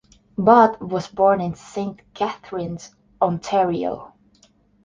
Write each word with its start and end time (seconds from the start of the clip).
Budd 0.35 0.79
was 0.81 1.09
born 1.09 1.41
in 1.41 1.53
Saint 1.53 2.01
Catharines, 2.15 2.95
Ontario. 3.21 4.15